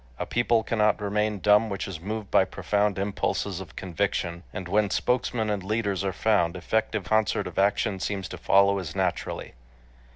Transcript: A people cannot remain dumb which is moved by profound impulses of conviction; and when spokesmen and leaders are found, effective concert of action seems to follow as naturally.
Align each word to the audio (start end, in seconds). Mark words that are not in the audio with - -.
A 0.17 0.25
people 0.25 0.63
cannot 0.63 0.99
remain 0.99 1.37
dumb 1.37 1.69
which 1.69 1.87
is 1.87 1.99
moved 1.99 2.31
by 2.31 2.43
profound 2.43 2.97
impulses 2.97 3.59
of 3.61 3.75
conviction; 3.75 4.41
and 4.51 4.67
when 4.67 4.89
spokesmen 4.89 5.51
and 5.51 5.61
leaders 5.61 6.03
are 6.03 6.11
found, 6.11 6.55
effective 6.55 7.03
concert 7.03 7.45
of 7.45 7.59
action 7.59 7.99
seems 7.99 8.27
to 8.29 8.37
follow 8.39 8.79
as 8.79 8.95
naturally. 8.95 9.53